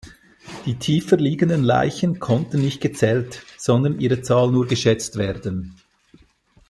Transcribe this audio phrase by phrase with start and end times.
[0.65, 5.75] Die tiefer liegenden Leichen konnten nicht gezählt, sondern ihre Zahl nur geschätzt werden.